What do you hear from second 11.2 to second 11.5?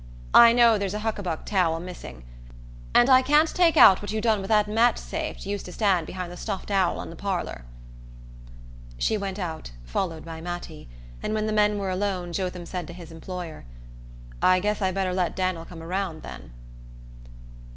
and when